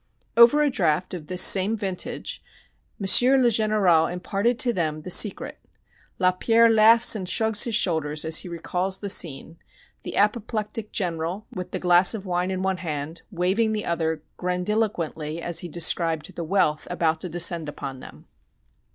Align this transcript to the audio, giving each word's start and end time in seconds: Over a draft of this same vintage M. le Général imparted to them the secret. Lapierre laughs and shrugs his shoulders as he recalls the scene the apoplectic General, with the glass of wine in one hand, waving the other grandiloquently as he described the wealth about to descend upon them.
Over 0.35 0.63
a 0.63 0.71
draft 0.71 1.13
of 1.13 1.27
this 1.27 1.43
same 1.43 1.77
vintage 1.77 2.41
M. 2.99 3.03
le 3.03 3.49
Général 3.49 4.11
imparted 4.11 4.57
to 4.57 4.73
them 4.73 5.03
the 5.03 5.11
secret. 5.11 5.59
Lapierre 6.17 6.71
laughs 6.71 7.15
and 7.15 7.29
shrugs 7.29 7.65
his 7.65 7.75
shoulders 7.75 8.25
as 8.25 8.37
he 8.37 8.49
recalls 8.49 8.97
the 8.97 9.11
scene 9.11 9.59
the 10.01 10.15
apoplectic 10.17 10.91
General, 10.91 11.45
with 11.53 11.69
the 11.69 11.77
glass 11.77 12.15
of 12.15 12.25
wine 12.25 12.49
in 12.49 12.63
one 12.63 12.77
hand, 12.77 13.21
waving 13.29 13.73
the 13.73 13.85
other 13.85 14.23
grandiloquently 14.37 15.39
as 15.39 15.59
he 15.59 15.67
described 15.69 16.35
the 16.35 16.43
wealth 16.43 16.87
about 16.89 17.21
to 17.21 17.29
descend 17.29 17.69
upon 17.69 17.99
them. 17.99 18.25